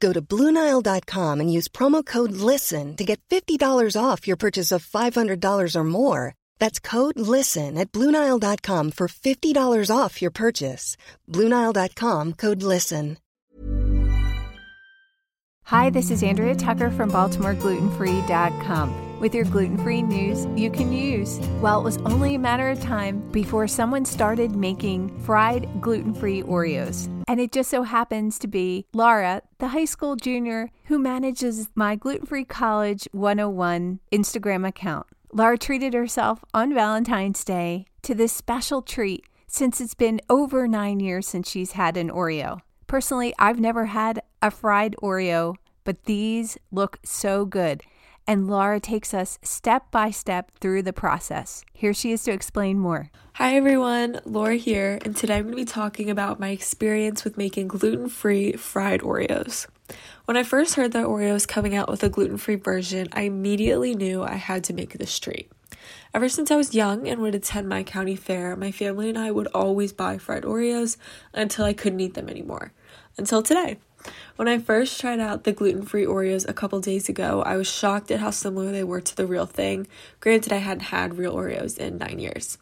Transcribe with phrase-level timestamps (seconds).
[0.00, 4.84] Go to Bluenile.com and use promo code LISTEN to get $50 off your purchase of
[4.84, 6.34] $500 or more.
[6.58, 10.98] That's code LISTEN at Bluenile.com for $50 off your purchase.
[11.30, 13.16] Bluenile.com code LISTEN.
[15.68, 21.40] Hi, this is Andrea Tucker from BaltimoreGlutenFree.com with your gluten free news you can use.
[21.62, 26.42] Well, it was only a matter of time before someone started making fried gluten free
[26.42, 27.08] Oreos.
[27.26, 31.96] And it just so happens to be Laura, the high school junior who manages my
[31.96, 35.06] Gluten Free College 101 Instagram account.
[35.32, 41.00] Laura treated herself on Valentine's Day to this special treat since it's been over nine
[41.00, 42.60] years since she's had an Oreo.
[42.86, 47.82] Personally, I've never had a fried Oreo, but these look so good.
[48.26, 51.62] And Laura takes us step by step through the process.
[51.74, 53.10] Here she is to explain more.
[53.34, 57.36] Hi everyone, Laura here, and today I'm going to be talking about my experience with
[57.36, 59.66] making gluten free fried Oreos.
[60.24, 63.22] When I first heard that Oreo was coming out with a gluten free version, I
[63.22, 65.50] immediately knew I had to make this treat.
[66.14, 69.30] Ever since I was young and would attend my county fair, my family and I
[69.30, 70.96] would always buy fried Oreos
[71.34, 72.72] until I couldn't eat them anymore.
[73.18, 73.76] Until today.
[74.36, 77.68] When I first tried out the gluten free Oreos a couple days ago, I was
[77.68, 79.86] shocked at how similar they were to the real thing.
[80.20, 82.58] Granted, I hadn't had real Oreos in nine years.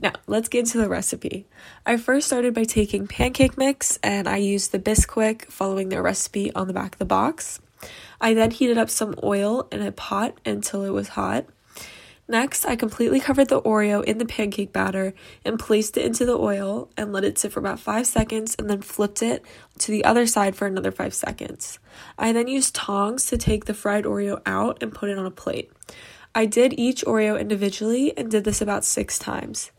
[0.00, 1.46] Now, let's get into the recipe.
[1.86, 6.52] I first started by taking pancake mix and I used the Bisquick following their recipe
[6.54, 7.60] on the back of the box.
[8.20, 11.46] I then heated up some oil in a pot until it was hot.
[12.32, 15.12] Next, I completely covered the Oreo in the pancake batter
[15.44, 18.70] and placed it into the oil and let it sit for about 5 seconds and
[18.70, 19.44] then flipped it
[19.80, 21.78] to the other side for another 5 seconds.
[22.16, 25.30] I then used tongs to take the fried Oreo out and put it on a
[25.30, 25.70] plate.
[26.34, 29.70] I did each Oreo individually and did this about 6 times.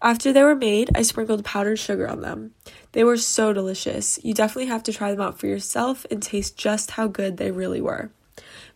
[0.00, 2.52] After they were made, I sprinkled powdered sugar on them.
[2.92, 4.18] They were so delicious.
[4.22, 7.50] You definitely have to try them out for yourself and taste just how good they
[7.50, 8.10] really were.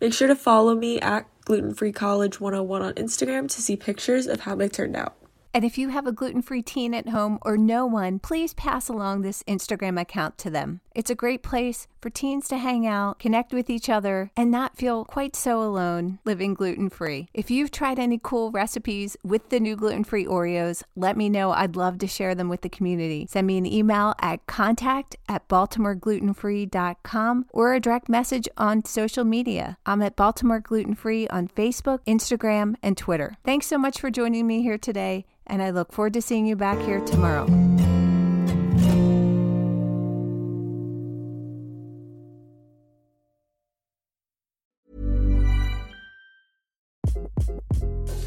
[0.00, 4.28] Make sure to follow me at Gluten Free College 101 on Instagram to see pictures
[4.28, 5.19] of how they turned out.
[5.52, 8.88] And if you have a gluten free teen at home or no one, please pass
[8.88, 10.80] along this Instagram account to them.
[10.94, 14.76] It's a great place for teens to hang out, connect with each other, and not
[14.76, 17.28] feel quite so alone living gluten free.
[17.32, 21.52] If you've tried any cool recipes with the new gluten free Oreos, let me know.
[21.52, 23.26] I'd love to share them with the community.
[23.30, 29.78] Send me an email at contact at baltimoreglutenfree.com or a direct message on social media.
[29.86, 33.36] I'm at Baltimore Gluten Free on Facebook, Instagram, and Twitter.
[33.44, 36.56] Thanks so much for joining me here today, and I look forward to seeing you
[36.56, 37.46] back here tomorrow.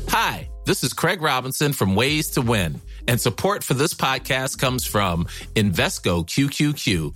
[0.09, 4.85] Hi, this is Craig Robinson from Ways to Win, and support for this podcast comes
[4.85, 5.25] from
[5.55, 7.15] Invesco QQQ,